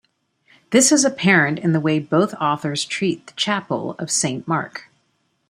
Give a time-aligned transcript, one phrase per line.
[0.71, 4.89] This is apparent in the way both authors treat the chapel of Saint Mark.